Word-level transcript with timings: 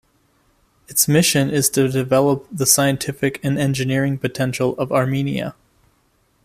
Its 0.87 1.07
mission 1.07 1.51
is 1.51 1.69
to 1.69 1.87
develop 1.87 2.47
the 2.51 2.65
scientific 2.65 3.39
and 3.45 3.59
engineering 3.59 4.17
potential 4.17 4.75
of 4.79 4.91
Armenia. 4.91 5.53